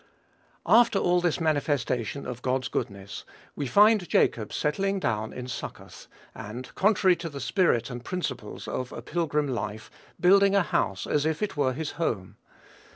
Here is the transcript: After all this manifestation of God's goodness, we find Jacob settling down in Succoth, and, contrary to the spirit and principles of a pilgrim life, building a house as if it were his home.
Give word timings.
After 0.65 0.97
all 0.97 1.21
this 1.21 1.39
manifestation 1.39 2.25
of 2.25 2.41
God's 2.41 2.69
goodness, 2.69 3.23
we 3.55 3.67
find 3.67 4.09
Jacob 4.09 4.51
settling 4.51 4.99
down 4.99 5.31
in 5.31 5.47
Succoth, 5.47 6.07
and, 6.33 6.73
contrary 6.73 7.15
to 7.17 7.29
the 7.29 7.39
spirit 7.39 7.91
and 7.91 8.03
principles 8.03 8.67
of 8.67 8.91
a 8.91 9.03
pilgrim 9.03 9.47
life, 9.47 9.91
building 10.19 10.55
a 10.55 10.63
house 10.63 11.05
as 11.05 11.23
if 11.27 11.43
it 11.43 11.55
were 11.55 11.73
his 11.73 11.91
home. 12.01 12.37